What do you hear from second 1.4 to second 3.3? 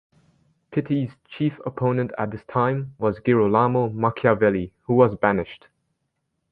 opponent at this time was